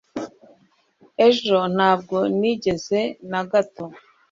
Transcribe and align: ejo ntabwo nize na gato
ejo 1.27 1.57
ntabwo 1.75 2.17
nize 2.39 3.01
na 3.31 3.41
gato 3.51 3.85